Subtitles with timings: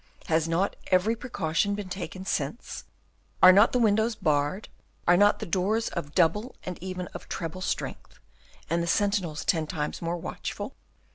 [0.25, 2.85] Has not every precaution been taken since?
[3.43, 4.67] Are not the windows barred?
[5.07, 8.17] Are not the doors of double and even of treble strength,
[8.67, 10.75] and the sentinels ten times more watchful?